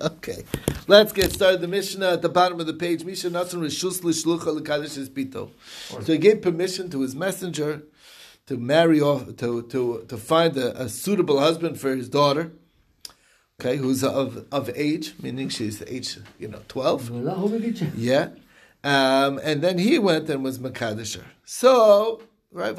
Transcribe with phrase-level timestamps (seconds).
[0.02, 0.44] okay,
[0.86, 1.60] let's get started.
[1.60, 3.04] The Mishnah at the bottom of the page.
[3.04, 5.50] Misha Nasan Rishus Lishlucha Lekadish Bito.
[5.88, 7.82] So he gave permission to his messenger
[8.46, 12.52] to marry off to to to find a, a suitable husband for his daughter.
[13.60, 17.10] Okay, who's of of age, meaning she's age you know twelve.
[17.96, 18.30] Yeah,
[18.82, 21.24] um, and then he went and was Makadisher.
[21.44, 22.76] So right,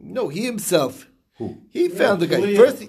[0.00, 1.06] no, he himself.
[1.36, 1.58] Who?
[1.70, 2.82] He found the guy first.
[2.82, 2.86] He,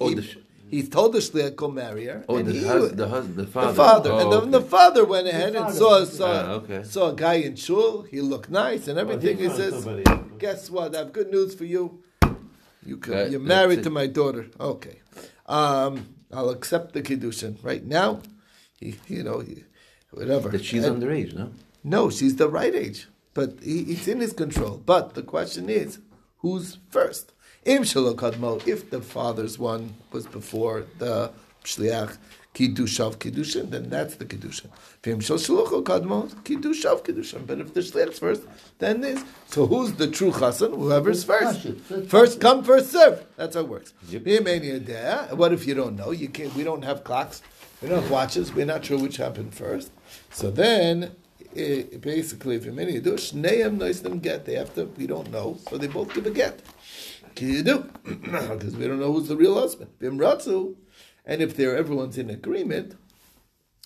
[0.69, 2.23] he told the shliach go marry her.
[2.29, 3.67] Oh, and the, he, hus- the, hus- the father.
[3.71, 4.49] the father, Oh, and okay.
[4.51, 6.83] the father went ahead and saw saw, Ah, okay.
[6.83, 8.03] saw a guy in shul.
[8.03, 9.37] He looked nice and everything.
[9.37, 10.03] he found says, somebody.
[10.37, 10.95] "Guess what?
[10.95, 12.03] I have good news for you.
[12.85, 14.47] You can, That- you're married to my daughter.
[14.59, 14.99] Okay,
[15.47, 18.21] um, I'll accept the kiddushin right now.
[18.79, 19.63] He, you know, he,
[20.11, 20.49] whatever.
[20.49, 21.51] That she's And- underage, no?
[21.83, 24.81] no, she's the right age, but he, it's in his control.
[24.85, 25.99] But the question is,
[26.37, 27.33] who's first?
[27.65, 31.31] Im if the father's one was before the
[31.63, 32.17] shliach
[32.53, 34.69] kiddushav kiddushin, then that's the kiddushin.
[35.05, 37.45] Im shel kadmo kiddushav kiddushin.
[37.45, 38.43] But if the shliach's first,
[38.79, 39.23] then this.
[39.47, 40.75] So who's the true chassan?
[40.75, 41.67] Whoever's first.
[42.07, 43.25] First come, first serve.
[43.35, 43.93] That's how it works.
[45.35, 46.11] What if you don't know?
[46.11, 46.53] You can't.
[46.55, 47.41] We don't have clocks.
[47.81, 48.53] We don't have watches.
[48.53, 49.91] We're not sure which happened first.
[50.31, 51.11] So then
[51.53, 54.45] it, basically, if you're many do shneim nois them get.
[54.45, 54.85] They have to.
[54.97, 56.61] We don't know, so they both give a get.
[57.39, 57.89] Can you do?
[58.03, 59.91] Because we don't know who's the real husband.
[59.97, 60.75] Bim ratzu,
[61.25, 62.95] and if they're everyone's in agreement,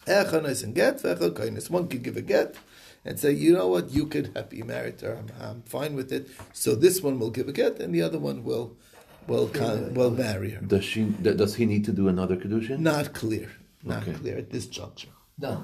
[0.07, 1.69] echa nois and get, vecha kainis.
[1.69, 2.55] One could give a get
[3.05, 5.15] and say, you know what, you could be married to her.
[5.17, 6.29] I'm, I'm fine with it.
[6.51, 8.75] So this one will give a get, and the other one will
[9.27, 10.61] will con- will marry her.
[10.65, 11.03] Does she?
[11.03, 12.79] Does he need to do another kedushin?
[12.79, 13.51] Not clear.
[13.83, 14.13] Not Okay.
[14.13, 15.09] clear at this juncture.
[15.37, 15.63] No.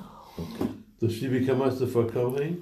[1.00, 2.60] Does she become us for Kohen?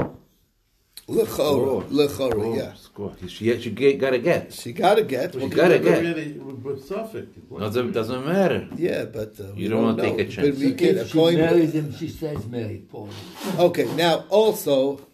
[1.07, 2.73] Lechora, lechora, yeah.
[2.73, 3.15] score.
[3.27, 4.51] She, she get, got to get.
[4.51, 5.33] She got to get.
[5.33, 6.01] She got to get.
[6.03, 7.29] Really, with Suffolk.
[7.57, 8.67] Doesn't, doesn't matter.
[8.75, 10.03] Yeah, but uh, You don't wanna know.
[10.03, 10.49] take a chance.
[10.49, 13.09] But we can, If she according marries him, she stays married, Paul.
[13.57, 15.07] okay, now also,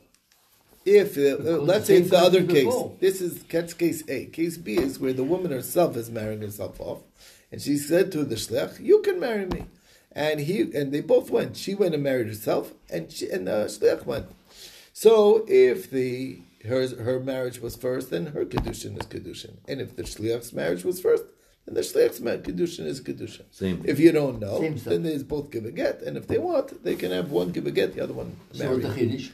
[0.84, 2.96] if uh, uh, let's say it's the other case, before.
[3.00, 4.26] this is catch case A.
[4.26, 7.04] Case B is where the woman herself is marrying herself off,
[7.52, 9.66] and she said to the shliach, "You can marry me,"
[10.12, 11.56] and he and they both went.
[11.56, 14.26] She went and married herself, and she, and the shliach went.
[14.94, 19.96] So if the her her marriage was first, then her kedushin is kedushin, and if
[19.96, 21.24] the shliach's marriage was first,
[21.66, 23.44] then the shliach's ma- kedushin is kedushin.
[23.52, 23.82] Same.
[23.86, 26.84] If you don't know, Same then they both give a get, and if they want,
[26.84, 28.82] they can have one give a get, the other one So marry.
[28.82, 29.32] the Chiddush.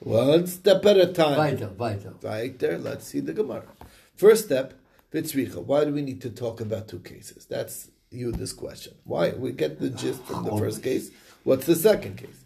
[0.00, 1.36] One step at a time.
[1.38, 2.14] Weiter, weiter.
[2.22, 3.64] Right there, let's see the Gemara.
[4.16, 4.74] First step,
[5.12, 5.62] Vitzricha.
[5.62, 7.44] Why do we need to talk about two cases?
[7.46, 8.94] That's you this question.
[9.04, 9.30] Why?
[9.30, 11.10] We get the gist from the first case.
[11.44, 12.39] What's the second case?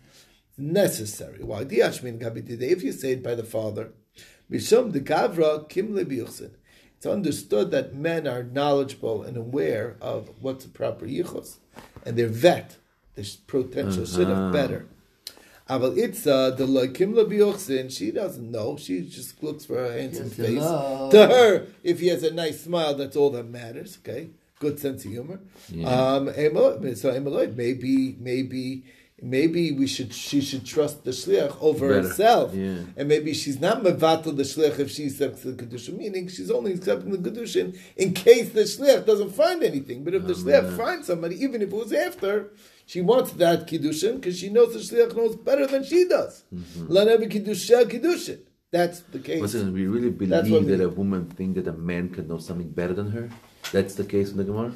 [0.57, 1.43] Necessary.
[1.43, 1.67] Why?
[1.69, 3.93] If you say it by the father,
[4.51, 6.51] Mishum de Gavra Kim Lebiuchsin.
[6.97, 11.57] It's understood that men are knowledgeable and aware of what's a proper yichus,
[12.07, 12.77] and they're vet.
[13.15, 14.87] Their potential should have better.
[15.69, 18.77] Aval Itza, the Loikim Labiyochsin, she doesn't know.
[18.77, 20.59] She just looks for her handsome Yes, face.
[20.59, 21.11] hello.
[21.11, 23.99] To her, if he has a nice smile, that's all that matters.
[24.01, 25.41] Okay, good sense of humor.
[25.85, 28.85] Um, so Emeloid, maybe, maybe,
[29.25, 30.13] maybe we should.
[30.13, 32.79] She should trust the shliach over Better, herself, yeah.
[32.97, 35.97] and maybe she's not mevatel the shliach if she accepts the kedushin.
[35.97, 40.05] Meaning, she's only accepting the kedushin in case the shliach doesn't find anything.
[40.05, 42.53] But if the oh, shliach finds somebody, even if it was after.
[42.87, 46.45] She wants that kiddushin because she knows the shliach knows better than she does.
[46.55, 46.93] Mm-hmm.
[46.93, 48.41] Laneva kiddushin kiddushin.
[48.71, 49.41] That's the case.
[49.41, 52.93] Listen, we really believe that a woman thinks that a man can know something better
[52.93, 53.31] than her?
[53.75, 54.73] That's the case in the Gemara?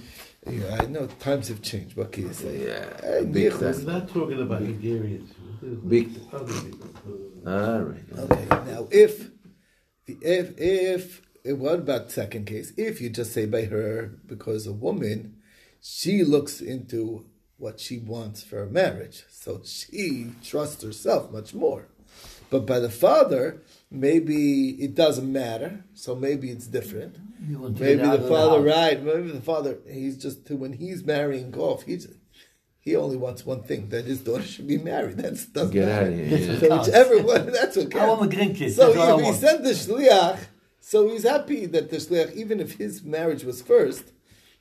[0.51, 1.97] Yeah, I know times have changed.
[1.97, 2.67] What can you say?
[2.67, 3.85] Yeah, Hey, big Nicholas.
[3.85, 5.31] We're not talking about Hungarians.
[5.87, 6.21] Big.
[6.33, 6.91] Other people.
[7.47, 8.05] All right.
[8.19, 9.31] Okay, now if
[10.07, 12.73] the if if what about second case?
[12.77, 15.37] If you just say by her because a woman,
[15.81, 17.25] she looks into
[17.57, 21.87] what she wants for a marriage, so she trusts herself much more.
[22.51, 25.85] But by the father, maybe it doesn't matter.
[25.95, 27.17] So maybe it's different.
[27.47, 29.03] You Maybe the father, right?
[29.03, 32.09] Maybe the father, he's just when he's marrying off, he's
[32.81, 35.19] he only wants one thing that his daughter should be married.
[35.19, 36.07] That's doesn't Get matter.
[36.07, 36.39] out of here.
[36.39, 36.59] Yeah.
[36.59, 37.99] So whichever one, that's okay.
[37.99, 38.73] I want my grandkids.
[38.73, 40.39] So That's if he sent the shliach,
[40.81, 44.13] so he's happy that the shliach, even if his marriage was first,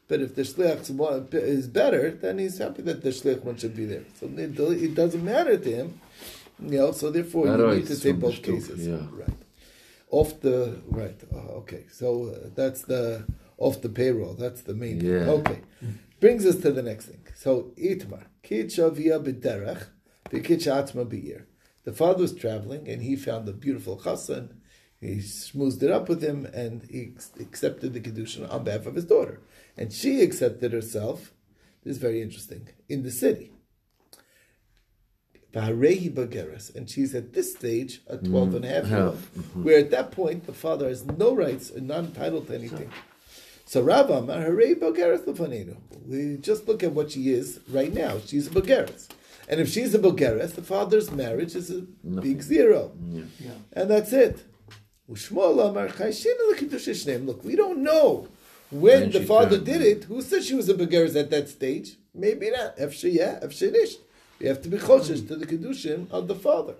[0.08, 3.86] but if the shliach is better, then he's happy that the shliach one should be
[3.86, 4.04] there.
[4.20, 6.02] So it, it doesn't matter to him,
[6.60, 6.92] you know.
[6.92, 9.08] So therefore, you need to say both cases, yeah.
[9.12, 9.30] right?
[10.10, 11.86] Off the right, uh, okay.
[11.92, 13.26] So uh, that's the
[13.58, 14.34] off the payroll.
[14.34, 15.00] That's the main.
[15.02, 15.10] thing.
[15.12, 15.62] Okay,
[16.20, 17.26] brings us to the next thing.
[17.36, 19.88] So itmar kid shavia b'derech
[20.30, 21.46] v'kid atma b'ir.
[21.84, 24.56] The father was traveling and he found a beautiful chassan.
[25.00, 29.06] He smoothed it up with him and he accepted the kedushin on behalf of his
[29.06, 29.40] daughter.
[29.78, 31.34] And she accepted herself,
[31.84, 32.68] This is very interesting.
[32.90, 33.52] In the city.
[35.54, 39.18] And she's at this stage, a 12 and a half year old,
[39.64, 42.92] where at that point the father has no rights and not entitled to anything.
[43.66, 45.78] So Rava Maharei Bageras Lefanenu.
[46.06, 48.20] We just look at what she is right now.
[48.26, 49.10] She's a Bageras.
[49.50, 52.92] And if she's a Bageras, the father's marriage is a big zero.
[53.40, 53.52] Yeah.
[53.74, 54.46] And that's it.
[55.10, 57.26] Ushmol Amar Chayshina L'Kiddush Shneim.
[57.26, 58.28] Look, we don't know
[58.70, 60.04] when When the father did it.
[60.06, 61.96] Who said she was a Begeres at that stage?
[62.14, 62.78] Maybe not.
[62.78, 63.40] Efshe yeah,
[64.40, 66.76] We have to be choshesh to the Kedushin of the father.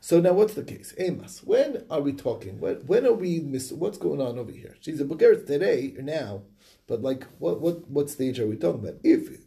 [0.00, 0.94] so now what's the case?
[0.98, 2.60] Amos, when are we talking?
[2.60, 4.76] When, are we, miss, what's going on over here?
[4.80, 6.42] She's a Begeres today, or now,
[6.86, 9.00] but like, what, what, what stage are we talking about?
[9.02, 9.40] If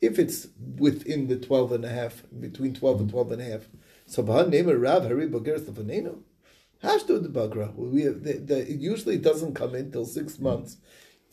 [0.00, 3.68] if it's within the 12 and a half, between 12 and 12 and a half,
[4.06, 6.20] so Nemer Rav Hari Lefanenu.
[6.82, 7.74] Hashdu the Bagra.
[7.74, 10.76] We have, the, the, it usually doesn't come in till six months.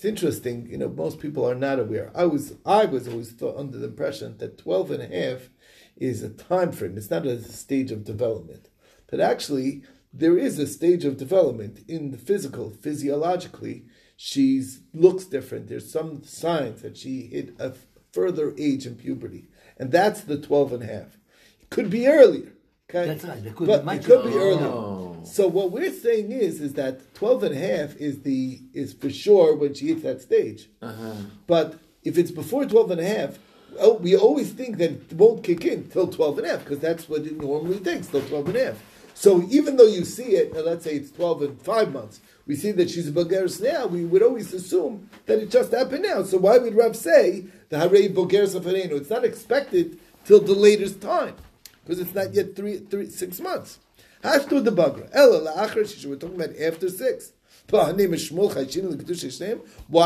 [0.02, 2.10] It's interesting, you know, most people are not aware.
[2.16, 5.50] I was I was always thought, under the impression that 12 and a half
[5.96, 6.98] is a time frame.
[6.98, 8.70] It's not a stage of development.
[9.06, 13.86] But actually, there is a stage of development in the physical, physiologically.
[14.18, 15.68] She looks different.
[15.68, 17.76] There's some signs that she hit a
[18.12, 19.50] further age in puberty.
[19.78, 21.20] And that's the 12 and a half.
[21.62, 22.54] It could be earlier.
[22.94, 23.08] Okay?
[23.08, 23.46] That's right.
[23.46, 24.42] It could but be it could be earlier.
[24.42, 24.68] earlier.
[24.68, 25.18] Oh.
[25.24, 29.10] So what we're saying is, is that 12 and a half is the is for
[29.10, 30.68] sure when she hits that stage.
[30.82, 31.14] Uh-huh.
[31.48, 33.40] But if it's before 12 and a half,
[33.80, 36.80] oh, we always think that it won't kick in till 12 and a half because
[36.80, 38.84] that's what it normally takes, till 12 and a half.
[39.14, 42.72] So even though you see it, let's say it's 12 and 5 months, we see
[42.72, 46.24] that she's a Bulgaris now, we would always assume that it just happened now.
[46.24, 48.94] So why would Rav say the Harei Bulgaris of Harenu?
[48.94, 51.36] It's not expected till the latest time
[51.84, 53.80] because it's not yet three, three, six months.
[54.24, 55.10] Hashtu the bagra.
[55.14, 56.06] Ella la'achar shisha.
[56.06, 57.34] We're talking about after six.
[57.70, 57.92] Why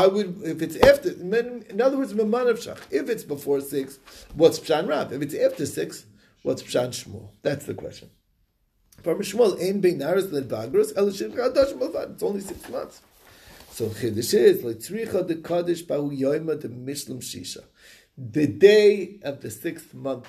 [0.06, 1.10] would if it's after?
[1.10, 2.12] In other words.
[2.12, 3.98] If it's before six,
[4.34, 5.12] what's pshan rav?
[5.12, 6.06] If it's after six,
[6.42, 7.30] what's pshan shmuel?
[7.42, 8.10] That's the question.
[9.02, 12.12] From Shmuel, ein bein naris led bagros el shir chadash malvad.
[12.14, 13.02] It's only six months.
[13.70, 17.64] So chiddush is leitzricha de kaddish ba'u yoyma de mishlam shisha.
[18.16, 20.28] The day of the sixth month,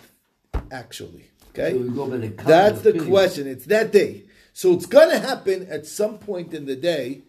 [0.71, 1.25] actually.
[1.49, 3.07] Okay, So we go by the that's the periods.
[3.09, 3.47] question.
[3.47, 4.25] It's that day.
[4.53, 7.21] So it's going to happen at some point in the day.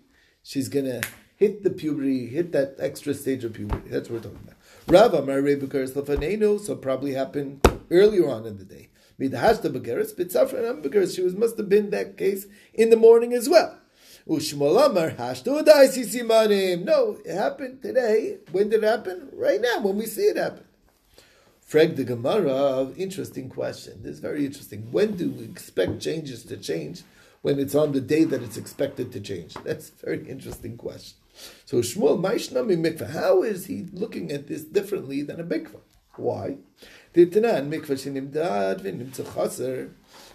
[0.42, 1.02] She's going to
[1.36, 3.88] hit the puberty, hit that extra stage of puberty.
[3.90, 4.56] That's what we're talking about.
[4.86, 8.88] Rava Mary Begaris Lafanenu, so probably happened earlier on in the day.
[9.20, 13.48] Midhashta Begaris, Bitzafran Begaris, she was must have been that case in the morning as
[13.48, 13.78] well.
[14.28, 16.84] Ushmolamar Hashtu Simanim.
[16.84, 18.38] No, it happened today.
[18.52, 19.28] When did it happen?
[19.32, 20.64] Right now, when we see it happen.
[21.68, 24.02] Frag the Gemara, interesting question.
[24.02, 24.90] This is very interesting.
[24.90, 27.02] When do we expect changes to change?
[27.42, 29.52] When it's on the day that it's expected to change?
[29.64, 31.18] That's a very interesting question.
[31.66, 33.10] So Shmuel, Maishnami mikvah.
[33.10, 35.82] How is he looking at this differently than a mikvah?
[36.16, 36.56] Why?
[37.12, 39.90] Titanan mikvah shenimdad v'nimtza chaser.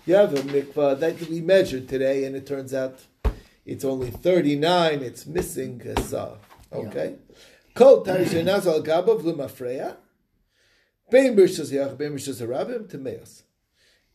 [0.06, 3.00] You have a mikvah that we measured today, and it turns out
[3.66, 5.02] it's only 39.
[5.02, 6.38] It's missing a.
[6.72, 7.16] Okay?
[7.74, 9.98] Kol tarishenaz al gabav l'mafreya.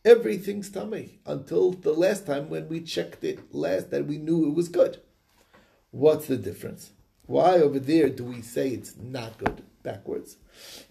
[0.05, 4.55] Everything's tummy until the last time when we checked it last that we knew it
[4.55, 5.01] was good.
[5.91, 6.91] What's the difference?
[7.25, 10.37] Why over there do we say it's not good backwards?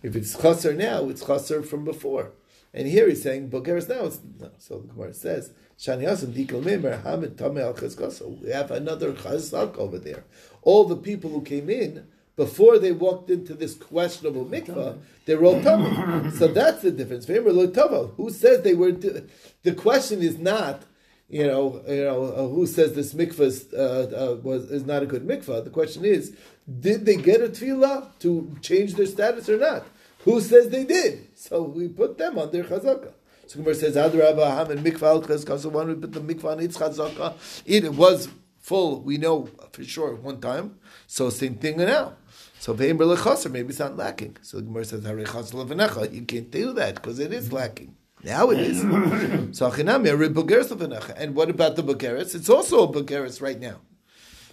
[0.02, 2.32] If it's chaser now, it's chaser from before.
[2.72, 4.06] And here he's saying Bulgaris now.
[4.06, 4.50] It's, no.
[4.58, 8.30] So the Gemara says, Shani Hasan Dikal Mimer Hamid Tamei Al.
[8.30, 10.24] We have another chazak over there.
[10.62, 12.06] All the people who came in
[12.38, 16.30] before they walked into this questionable mikvah, they were all tummy.
[16.30, 17.28] so that's the difference.
[17.28, 18.06] Remember, lo tava.
[18.16, 18.92] Who says they were?
[18.92, 20.84] The question is not
[21.28, 25.06] you know, you know, uh, who says this mikvah uh, uh, was is not a
[25.06, 25.64] good mikvah?
[25.64, 26.34] The question is,
[26.80, 29.84] did they get a tefillah to change their status or not?
[30.20, 31.36] Who says they did?
[31.36, 33.12] So we put them on their chazaka.
[33.46, 35.70] So Gemara says, Adrabah, and mikvah al.
[35.70, 37.34] One we put the mikvah on its chazaka.
[37.66, 38.28] It was
[38.58, 39.02] full.
[39.02, 40.78] We know for sure one time.
[41.06, 42.14] So same thing now.
[42.60, 44.36] So ve'im maybe it's not lacking.
[44.42, 46.12] So the Gemara says, Harei levanecha.
[46.12, 47.56] You can't do that because it is mm-hmm.
[47.56, 47.94] lacking.
[48.24, 48.80] Now it is.
[49.56, 51.14] so achinami bugeres levanecha.
[51.16, 52.34] And what about the bugeres?
[52.34, 53.80] It's also a bugeres right now.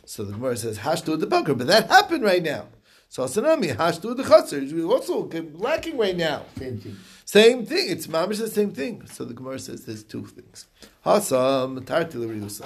[0.06, 2.68] So the Gemara says hashtu the bugger, but that happened right now.
[3.16, 6.44] So asanami hashtu the chaser is also lacking right now.
[6.58, 6.98] Same thing.
[7.24, 7.90] Same thing.
[7.90, 9.08] It's mamish the same thing.
[9.08, 10.66] So the Gemara says there's two things.
[11.06, 12.62] Hasam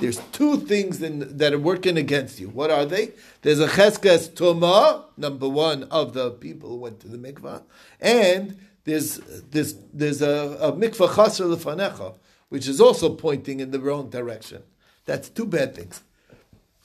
[0.00, 2.50] There's two things in, that are working against you.
[2.50, 3.12] What are they?
[3.40, 7.62] There's a cheskes toma, number one of the people who went to the mikvah,
[7.98, 9.16] and there's
[9.50, 12.16] there's there's a, a mikvah chaser lefanecha,
[12.50, 14.62] which is also pointing in the wrong direction.
[15.06, 16.02] That's two bad things.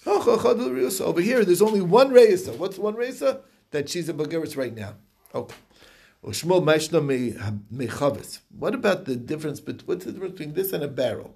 [0.05, 2.57] Oh, Over here, there's only one reisa.
[2.57, 3.41] What's one reisa?
[3.71, 4.95] That she's a Bulgaris right now.
[5.33, 5.55] Okay.
[6.23, 6.43] What
[8.75, 11.35] about the difference between what's the difference between this and a barrel?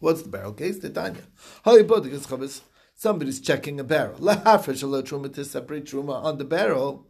[0.00, 0.78] What's the barrel case?
[0.78, 1.22] Titania.
[2.94, 4.16] Somebody's checking a barrel.
[4.18, 7.06] Separate truma on the barrel.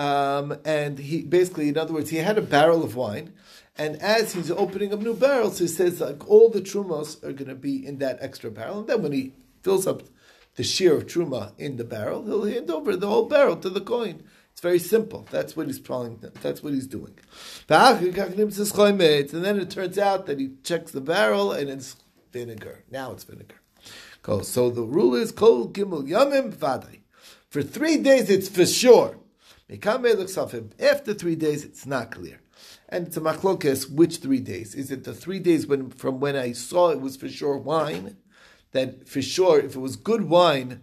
[0.00, 3.34] Um, and he basically, in other words, he had a barrel of wine,
[3.76, 7.50] and as he's opening up new barrels, he says like all the trumos are going
[7.50, 10.04] to be in that extra barrel, and then when he fills up
[10.56, 13.80] the shear of truma in the barrel, he'll hand over the whole barrel to the
[13.82, 14.22] coin.
[14.52, 15.26] It's very simple.
[15.30, 17.18] That's what he's probably, That's what he's doing.
[17.68, 18.14] And
[19.44, 21.96] then it turns out that he checks the barrel and it's
[22.32, 22.84] vinegar.
[22.90, 23.56] Now it's vinegar.
[24.42, 27.00] So the rule is kol gimel yamim vaday.
[27.48, 29.19] For three days, it's for sure.
[30.80, 32.40] After three days, it's not clear.
[32.88, 34.74] And it's a machlokes, which three days?
[34.74, 38.16] Is it the three days when from when I saw it was for sure wine?
[38.72, 40.82] That for sure, if it was good wine,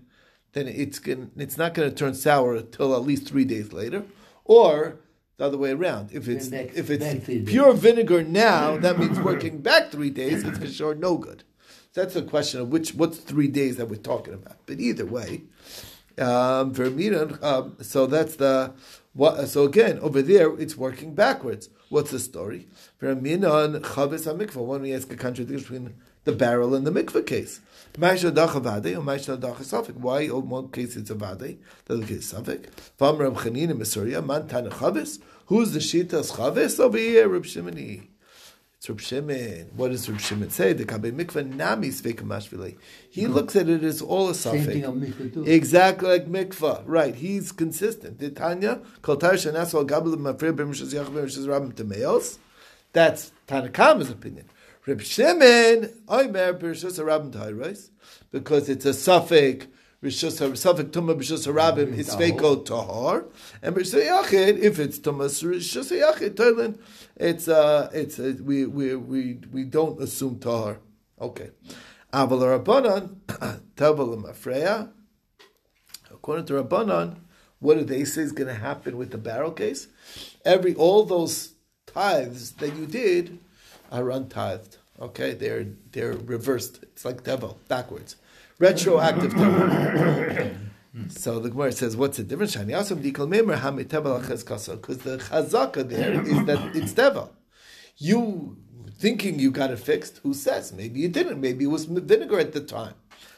[0.54, 4.04] then it's going it's not going to turn sour until at least three days later,
[4.46, 5.00] or
[5.38, 6.12] the other way around.
[6.12, 7.04] If it's if it's
[7.50, 10.44] pure vinegar now, that means working back three days.
[10.44, 11.44] It's for sure no good.
[11.94, 14.58] So That's the question of which what's three days that we're talking about.
[14.66, 15.44] But either way,
[16.20, 16.74] um,
[17.44, 18.74] um, so that's the
[19.14, 21.70] what, so again over there it's working backwards.
[21.90, 22.68] What's the story?
[23.00, 25.96] When we ask a contradiction between
[26.26, 27.62] the barrel and the mikvah case.
[27.98, 28.16] Why
[30.20, 32.66] in one case it's a vade, the other case suffik?
[35.46, 37.30] Who's the shita chavis over here?
[37.30, 38.08] Reb Shimoni.
[38.78, 39.72] It's Reb Shimon.
[39.76, 40.72] What does Reb Shimon say?
[40.74, 42.78] The kabe mikvah nami sveikamashvili.
[43.10, 43.34] He mm-hmm.
[43.34, 44.88] looks at it as all a suffix.
[45.48, 46.84] Exactly like mikvah.
[46.86, 47.16] Right.
[47.16, 48.20] He's consistent.
[48.20, 52.38] The Tanya, kol tar shanasol gabel mafrir b'mishas yachim b'mishas rabim temeos.
[52.94, 54.48] That's Tanakama's opinion.
[54.86, 57.90] Reb Shimon, Oimer b'rishas rabim tayros,
[58.32, 59.66] because it's a suffix
[60.04, 63.26] Rishus Safik Tuma B'Rishus Harabim is Feiko Tahar,
[63.64, 66.78] and B'Rishus Yachid if it's Tumas Rishus Yachid Toilin,
[67.16, 70.78] it's uh it's uh, we we we we don't assume Tahar.
[71.20, 71.50] Okay,
[72.14, 74.92] Aval Rabbanan Tavel Mafreya.
[76.12, 77.18] According to Rabbanan,
[77.58, 79.88] what do they say is going to happen with the barrel case?
[80.46, 81.54] Every all those
[81.88, 83.40] tithes that you did
[83.92, 84.78] are untithed.
[85.02, 86.84] Okay, they're they're reversed.
[86.84, 88.16] It's like devil backwards
[88.60, 89.34] retroactive
[91.10, 92.56] so the Gemara says, what's the difference?
[92.56, 92.78] Because the
[95.18, 97.30] chazaka there is that it's teva.
[97.98, 98.58] You
[98.98, 100.74] thinking you got it fixed, who says?
[100.74, 101.40] Maybe you didn't.
[101.40, 102.96] Maybe it was vinegar at the time.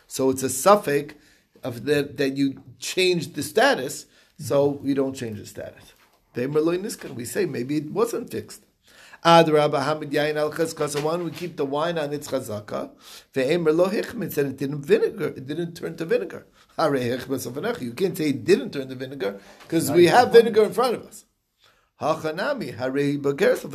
[0.07, 1.15] So it's a suffix
[1.63, 4.05] of that, that you changed the status,
[4.37, 5.93] so you don't change the status.
[6.35, 8.65] We say maybe it wasn't fixed.
[9.23, 11.03] Ad Rabba Hamid Yain al Chazkasa.
[11.03, 12.91] One we keep the wine on its chazaka.
[13.33, 15.27] Ve'emer lo hichmet said it didn't vinegar.
[15.27, 16.45] It didn't turn to vinegar.
[16.77, 21.05] You can't say it didn't turn to vinegar because we have vinegar in front of
[21.05, 21.25] us.
[21.99, 23.65] Hachanami harei bageres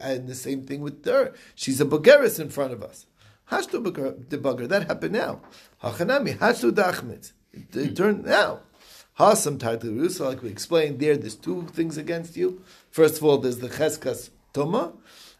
[0.00, 1.32] and the same thing with her.
[1.54, 3.06] She's a bageres in front of us.
[3.52, 5.42] Hashtu the bugger that happened now.
[5.84, 7.30] Hachanami hashtu dachmet.
[7.52, 8.62] It turned now.
[9.18, 11.16] Hasam tartirusa, like we explained there.
[11.16, 12.62] There's two things against you.
[12.90, 14.92] First of all, there's the cheskas tuma,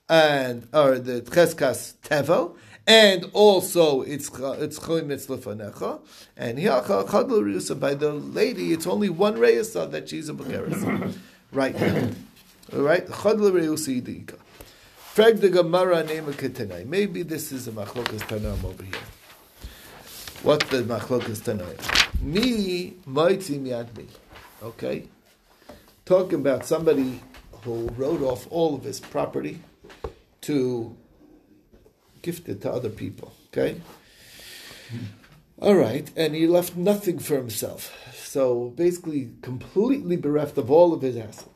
[0.08, 6.00] and or the cheskas tevel, and also it's it's choymitz lefanecha,
[6.36, 8.72] and hiacha chadl reusa by the lady.
[8.72, 11.16] It's only one reyesa that she's a begeris,
[11.52, 11.74] right?
[12.72, 14.38] All right, chadl reusa yidika.
[15.12, 16.86] Frag the Gemara name of Ketanai.
[16.86, 18.94] Maybe this is a machlokas tanam over here.
[20.42, 21.76] What the machlokas tanai?
[22.22, 24.06] Me moitzi yad me.
[24.62, 25.04] Okay,
[26.06, 27.20] talking about somebody
[27.64, 29.62] who wrote off all of his property
[30.42, 30.96] to
[32.22, 33.32] gift it to other people.
[33.48, 33.80] Okay?
[35.60, 37.92] All right, and he left nothing for himself.
[38.14, 41.48] So basically, completely bereft of all of his assets.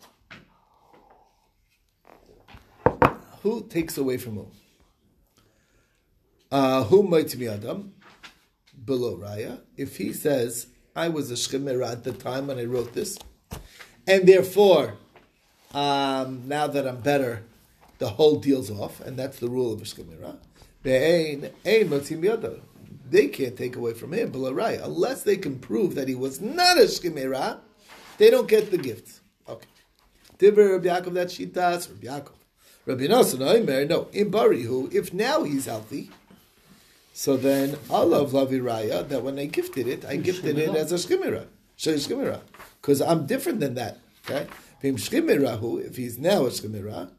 [3.42, 4.50] Who takes away from whom?
[6.50, 7.94] Uh, who might be Adam?
[8.84, 9.60] Below Raya.
[9.76, 13.18] If he says, I was a Shemira at the time when I wrote this,
[14.06, 14.94] and therefore
[15.74, 17.42] um, now that I'm better,
[17.98, 20.36] the whole deal's off, and that's the rule of Ishkamira.
[23.08, 24.80] They can't take away from him, right?
[24.80, 27.58] Unless they can prove that he was not a Shkimera,
[28.18, 29.20] they don't get the gift.
[29.48, 29.66] Okay.
[30.38, 32.32] Diver Rabbi Yaakov, that Shitas, Rabbi Yaakov.
[32.84, 36.10] Rabbi Nosson, Oimer, no, in Barihu, if now he's healthy,
[37.12, 40.96] so then Allah of Laviraya, that when I gifted it, I gifted it as a
[40.96, 41.46] Shkimera.
[41.78, 42.40] Shkimera.
[42.80, 43.98] Because I'm different than that.
[44.24, 44.46] Okay?
[44.82, 47.10] If he's now a shchimira,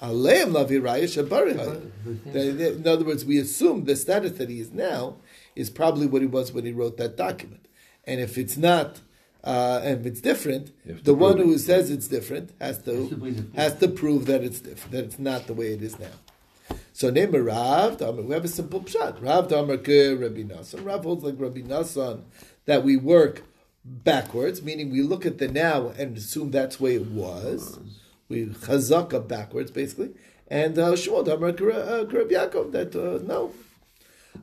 [0.00, 0.80] Aleim lavi
[2.78, 5.16] In other words, we assume the status that he is now
[5.56, 7.66] is probably what he was when he wrote that document.
[8.06, 9.00] And if it's not,
[9.42, 11.58] uh, and if it's different, You have to the one who it.
[11.60, 14.92] says it's different has to Has to be the- has to prove that it's different,
[14.92, 16.76] that it's not the way it is now.
[16.92, 19.22] So name Rav, Damar, we have a simple pshat.
[19.22, 20.84] Rav Damar Rabbi Nassan.
[20.84, 22.22] Rav holds like Rabbi Nassan
[22.66, 23.42] that we work
[23.84, 27.78] backwards, meaning we look at the now and assume that's the way it was.
[28.28, 30.10] We chazaka backwards, basically.
[30.48, 33.52] And uh, Shmuel Damar ke uh, Yaakov that uh, no.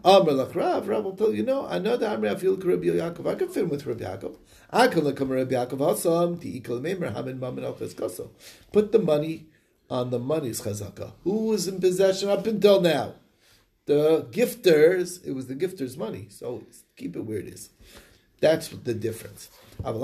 [0.04, 3.28] Amr lach Rav, will tell you, no, I know that I feel Rabbi Yaakov.
[3.28, 4.38] I can fit with Rabbi Yaakov.
[4.70, 8.30] I can look at Rabbi Yaakov Hasam, the Ikal Meimer, Hamin Mamin Al Chazkaso.
[8.72, 9.48] Put the money
[9.90, 11.12] on the money's chazaka.
[11.24, 13.16] Who was in possession up until now?
[13.86, 16.28] The gifters, it was the gifters' money.
[16.30, 16.64] So
[16.96, 17.70] keep it where it is.
[18.42, 19.50] That's the difference.
[19.84, 20.00] Can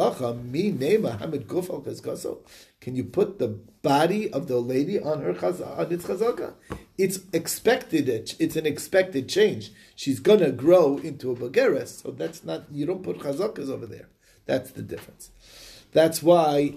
[2.95, 3.47] you put the
[3.81, 6.53] body of the lady on her on its chazaka?
[6.97, 8.09] It's expected.
[8.39, 9.71] It's an expected change.
[9.95, 12.01] She's gonna grow into a bageres.
[12.01, 12.65] So that's not.
[12.71, 14.07] You don't put chazakas over there.
[14.45, 15.31] That's the difference.
[15.91, 16.75] That's why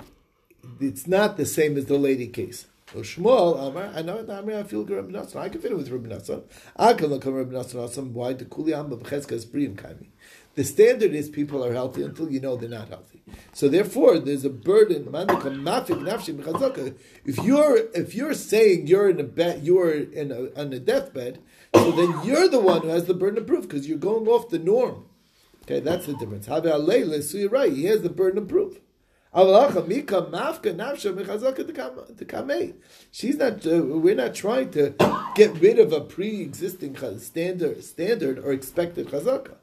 [0.80, 2.66] it's not the same as the lady case.
[2.94, 5.36] Shmuel Amar, I know Amar I feel good Rabbi Nassan.
[5.36, 6.42] I can fit it with Rabbi Nassan.
[6.76, 8.10] I can look at Rabbi Nassan.
[8.10, 10.08] Why the Kuli Am B'Chezka is Briim Kaimi.
[10.56, 13.22] The standard is people are healthy until you know they're not healthy.
[13.52, 15.08] So therefore, there's a burden.
[17.24, 21.40] If you're if you're saying you're in a bed, you're in a, on a deathbed,
[21.74, 24.48] so then you're the one who has the burden of proof because you're going off
[24.48, 25.06] the norm.
[25.62, 26.46] Okay, that's the difference.
[26.46, 27.72] So you're right.
[27.72, 28.80] He has the burden of proof.
[33.12, 33.66] She's not.
[33.66, 34.94] Uh, we're not trying to
[35.36, 39.59] get rid of a pre-existing standard, standard or expected chazaka.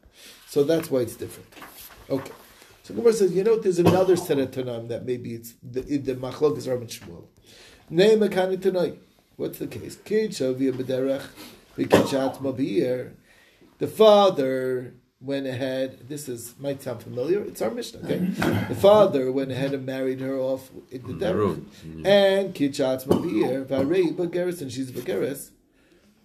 [0.48, 1.50] So that's why it's different.
[2.10, 2.32] Okay.
[2.84, 6.16] So Gemara says, you know, there's another set of tanam that maybe it's the, the
[6.16, 7.25] machlok is Rabbi Shmuel.
[7.89, 8.98] Name a tonight.
[9.36, 9.98] What's the case?
[9.98, 11.24] Kid shavia b'derech
[11.77, 13.12] v'kichat mabir.
[13.80, 16.08] The father went ahead.
[16.08, 17.42] This is might sound familiar.
[17.42, 18.00] It's our Mishnah.
[18.06, 18.20] Okay,
[18.70, 21.64] the father went ahead and married her off in the derech,
[22.05, 25.51] and kichat mabir v'arei bageres, and she's bageres.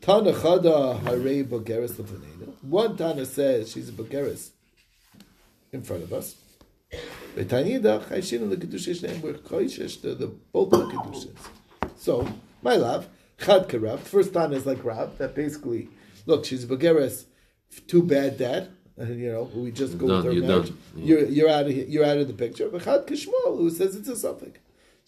[0.02, 2.52] Tana chada harei bageres lefanenu.
[2.62, 4.50] One Tana says she's a bageres
[5.72, 6.34] in front of us.
[7.36, 9.20] Chayshin lekedusha shneim.
[9.22, 11.36] We're chayshish to the both the kedushas.
[11.96, 12.28] So
[12.62, 14.00] my love, chad karav.
[14.00, 15.18] First Tana is like Rav.
[15.18, 15.88] That basically,
[16.26, 17.26] look, she's a bageres.
[17.86, 18.70] Too bad, dad.
[18.96, 20.68] And you know, we just go Done, with her you're marriage.
[20.70, 20.78] done.
[20.96, 21.04] Yeah.
[21.04, 22.68] You're you're out of here, you're out of the picture.
[22.68, 24.58] But chad kishmol, who says it's a suffix.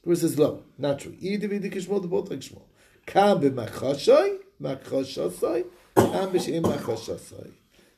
[0.04, 1.16] Who says no, not true.
[1.20, 2.62] Either v'di kishmol, they're both like shmol.
[3.06, 5.64] Kam b'machashay, machashasay,
[5.96, 7.50] kam b'sheim machashasay.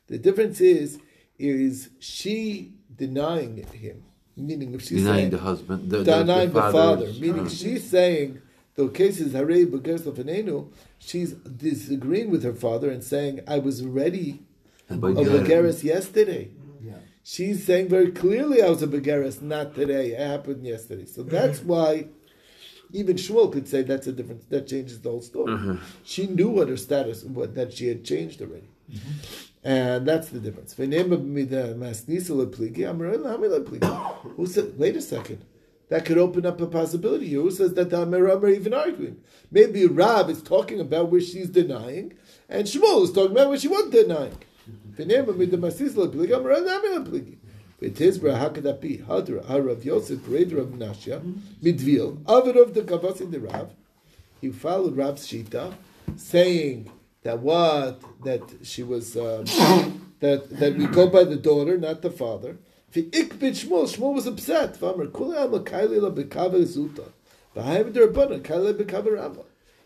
[0.07, 0.99] The difference is,
[1.37, 4.03] is she denying him,
[4.35, 7.49] meaning if she's Denying saying, the husband, the, the, denying the, father, meaning Ah.
[7.49, 8.41] she's saying
[8.75, 13.83] the case is Harei Begeres Lefanenu, she's disagreeing with her father and saying, I was
[13.83, 14.43] ready
[14.89, 15.45] A of Begeres.
[15.45, 16.51] Begeres yesterday.
[16.81, 16.93] Yeah.
[17.23, 20.11] She's saying very clearly I was a Begeres, not today.
[20.13, 21.05] It happened yesterday.
[21.05, 22.07] So that's why
[22.91, 24.45] even Shmuel could say that's a difference.
[24.49, 25.53] That changes the whole story.
[25.53, 25.75] Uh-huh.
[26.03, 28.69] She knew what her status, what that she had changed already.
[28.91, 29.11] Mm-hmm.
[29.63, 30.73] And that's the difference.
[30.73, 30.87] Who
[34.45, 35.43] said, wait a second.
[35.89, 37.31] That could open up a possibility.
[37.31, 39.21] Who says that the Ameram are even arguing?
[39.51, 42.13] Maybe Rab is talking about where she's denying,
[42.49, 44.37] and Shmuel is talking about where she wasn't denying.
[44.69, 44.97] Mm-hmm.
[47.81, 48.97] V'tizbra how could that be?
[48.97, 51.21] Hadra Harav Yosef Red Rav Nashya
[51.61, 53.69] Midvil of the Kavasi the Rav.
[54.41, 55.73] He followed Rav's shita,
[56.15, 56.89] saying
[57.21, 59.45] that what that she was um,
[60.21, 62.57] that that we go by the daughter, not the father.
[62.93, 64.79] V'ikbit Shmuel Shmuel was upset.
[64.79, 67.11] V'amar Kula Ama Kaili La Bekava Zuta.
[67.55, 69.43] V'hayim Derabana Kaili Bekava Rava.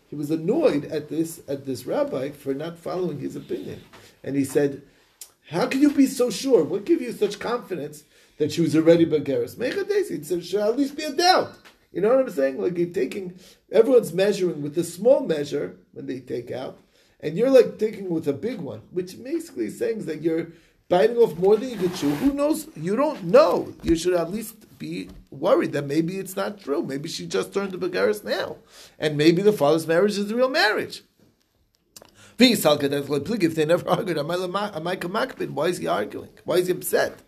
[0.08, 3.82] He was annoyed at this at this rabbi for not following his opinion,
[4.24, 4.80] and he said.
[5.48, 6.64] How can you be so sure?
[6.64, 8.04] What gives you such confidence
[8.38, 9.56] that she was already Bageris?
[9.56, 11.52] Mechadesi, there should at least be a doubt.
[11.92, 12.60] You know what I'm saying?
[12.60, 13.38] Like you're taking,
[13.70, 16.78] everyone's measuring with a small measure when they take out,
[17.20, 20.48] and you're like taking with a big one, which basically saying that you're
[20.88, 22.10] biting off more than you could chew.
[22.16, 22.68] Who knows?
[22.76, 23.74] You don't know.
[23.82, 26.82] You should at least be worried that maybe it's not true.
[26.82, 28.56] Maybe she just turned to Bageris now,
[28.98, 31.02] and maybe the father's marriage is the real marriage.
[32.42, 35.50] If they never argued, am I kamakbid?
[35.50, 36.30] Why is he arguing?
[36.44, 37.20] Why is he upset?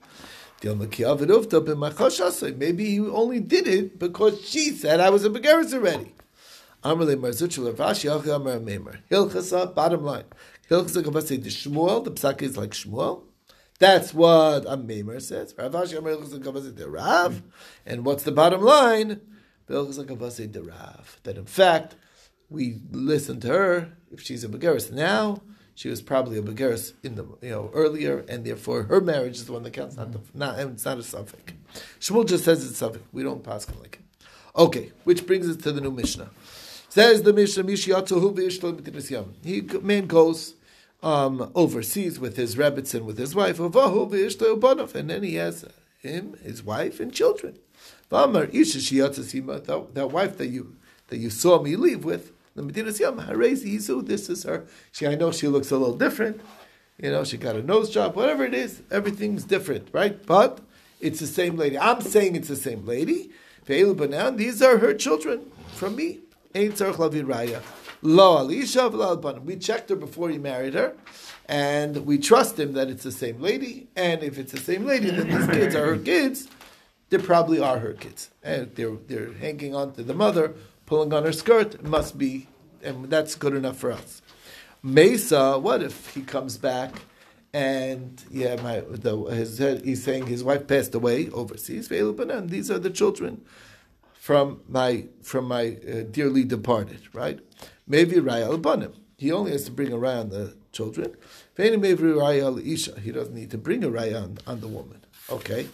[0.63, 6.15] Maybe he only did it because she said I was a begaris already.
[9.11, 10.25] Hilchasa, uh, bottom line.
[10.71, 13.23] Hilchasa kavase the Shmuel, the psak is like Shmuel.
[13.79, 15.55] That's what a Maimer says.
[15.59, 17.43] Rav Ashi Amar Hilchasa kavase the Rav.
[17.85, 19.21] And what's the bottom line?
[19.69, 21.21] Hilchasa kavase the Rav.
[21.25, 21.97] That in fact,
[22.55, 23.93] we listen to her.
[24.11, 25.43] If she's a begaris now,
[25.75, 29.47] she was probably a begaris in the you know earlier, and therefore her marriage is
[29.47, 29.97] the one that counts.
[29.97, 31.53] Not the, not it's not a suffix.
[32.01, 33.05] Shmuel just says it's suffix.
[33.13, 34.27] We don't pass like it.
[34.57, 36.31] Okay, which brings us to the new Mishnah.
[36.89, 39.35] Says the Mishnah, Mishiyatzuhu v'ishlo b'tinas yam.
[39.43, 40.55] He man goes
[41.03, 45.35] um, overseas with his rabbits and with his wife, Avahu v'ishlo banov, and then he
[45.35, 45.65] has
[45.99, 47.59] him, his wife, and children.
[48.13, 50.77] V'amar isha shiyatzasima, that that wife that you
[51.09, 54.65] that you saw me leave with, the Medinas Yam, Harezi this is her.
[54.93, 56.41] She, I know she looks a little different.
[57.01, 60.25] You know, she got a nose job, whatever it is, everything's different, right?
[60.25, 60.61] But
[61.01, 61.77] it's the same lady.
[61.77, 63.31] I'm saying it's the same lady.
[63.67, 66.21] These are her children from me.
[66.55, 67.63] Lavi raya.
[68.03, 69.43] Lo alisha.
[69.45, 70.95] We checked her before he married her,
[71.49, 73.89] and we trust him that it's the same lady.
[73.97, 76.47] And if it's the same lady, then these kids are her kids.
[77.11, 80.55] They probably are her kids, and they're they're hanging on to the mother,
[80.87, 81.83] pulling on her skirt.
[81.83, 82.49] Must be,
[82.83, 84.23] and that's good enough for us.
[84.83, 87.03] Mesa, what if he comes back
[87.55, 91.89] and yeah, my the, his, he's saying his wife passed away overseas.
[91.91, 93.43] And these are the children
[94.13, 97.15] from my from my uh, dearly departed.
[97.15, 97.39] Right?
[97.87, 98.95] Maybe Raya Albanim.
[99.17, 101.15] He only has to bring a raya on the children.
[101.57, 101.63] He
[103.13, 105.05] doesn't need to bring a raya on, on the woman.
[105.31, 105.69] Okay.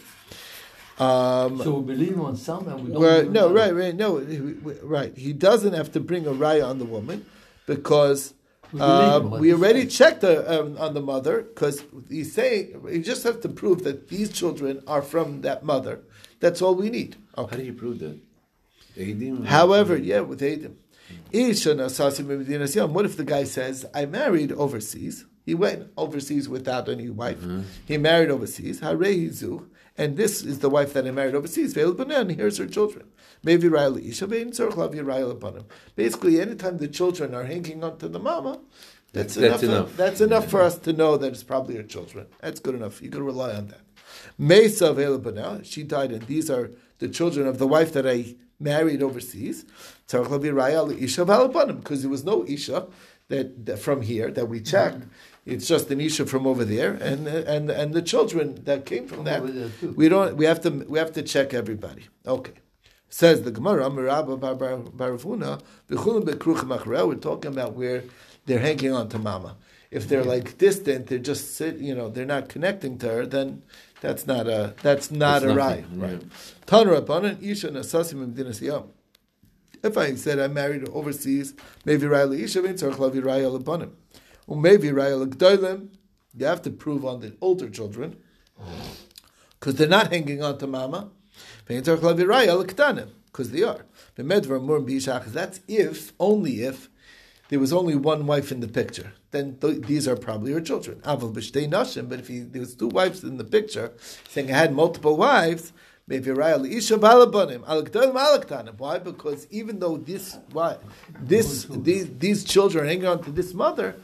[0.99, 3.01] Um, So we believe on some and we don't.
[3.01, 4.37] where, no, on right, right, no, he-
[4.83, 5.15] right.
[5.17, 7.25] He doesn't have to bring a raya on the woman
[7.65, 8.33] because
[8.73, 9.97] We um, we already says.
[9.97, 14.09] checked the, um, on the mother because he's saying you just have to prove that
[14.09, 16.01] these children are from that mother.
[16.39, 17.15] That's all we need.
[17.35, 18.17] How do you prove that?
[18.97, 19.45] Eidim?
[19.45, 20.77] However, yeah, with Adam.
[21.31, 22.93] Isha nasasim b'medinas yam.
[22.93, 25.25] What if the guy says, I married overseas?
[25.45, 27.43] He went overseas without any wife.
[27.85, 28.79] He married overseas.
[29.97, 31.73] And this is the wife that I married overseas.
[31.73, 33.07] Banan, here's her children.
[33.43, 35.65] Maybe Ra'el Isha, ve'in tzorch lavi Ra'el banim.
[35.95, 38.59] Basically, anytime the children are hanging on to the mama,
[39.13, 39.63] that's, That's enough.
[39.63, 39.97] enough.
[39.97, 42.27] That's enough for us to know that it's probably her children.
[42.39, 43.01] That's good enough.
[43.01, 43.81] You can rely on that.
[44.37, 49.65] Mesa she died, and these are the children of the wife that I married overseas.
[50.07, 52.87] Tzarech lavi Ra'el Isha ve'el banim, because there was no Isha
[53.27, 55.03] that, that from here that we checked.
[55.45, 59.23] It's just an isha from over there, and and and the children that came from
[59.23, 59.41] that.
[59.41, 59.91] over there too.
[59.97, 60.37] We don't.
[60.37, 60.69] We have to.
[60.69, 62.07] We have to check everybody.
[62.27, 62.53] Okay.
[63.09, 65.61] Says the Gemara, Merabba bar bar- Barafuna.
[65.89, 68.03] We're talking about where
[68.45, 69.57] they're hanging on to mama.
[69.89, 71.77] If they're like distant, they're just sit.
[71.77, 73.25] You know, they're not connecting to her.
[73.25, 73.63] Then
[73.99, 74.75] that's not a.
[74.83, 75.83] That's not That's a right.
[75.93, 76.21] Right.
[76.67, 78.83] Tanur Rabbanan Isha Nasasim Medinas Yam.
[79.83, 83.91] If I said I married overseas, maybe Riley Isha means or Chlavi Raya Lebanim.
[84.55, 85.89] Maybe Raya
[86.37, 88.17] you have to prove on the older children,
[89.59, 91.09] because they're not hanging on to mama.
[91.65, 93.85] Because they are.
[94.15, 96.89] That's if, only if,
[97.49, 99.13] there was only one wife in the picture.
[99.31, 101.01] Then th- these are probably her children.
[101.01, 102.07] Aval b'shtei nashim.
[102.09, 103.91] But if he, there was two wives in the picture,
[104.29, 105.73] saying I had multiple wives,
[106.07, 108.77] maybe Raya isha balabanim alakdalim alaktanim.
[108.77, 108.99] Why?
[108.99, 110.77] Because even though this why
[111.21, 113.95] this these, these children are hanging on to this mother,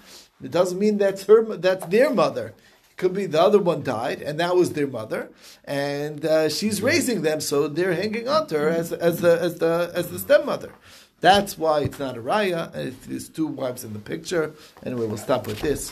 [0.43, 1.43] it doesn't mean that's her.
[1.58, 2.54] That's their mother.
[2.91, 5.30] It could be the other one died, and that was their mother,
[5.65, 9.60] and uh, she's raising them, so they're hanging on to her as as the as
[9.60, 10.71] the as the stepmother.
[11.19, 12.71] That's why it's not a raya.
[12.76, 14.54] and There's two wives in the picture.
[14.86, 15.91] Anyway, we'll stop with this.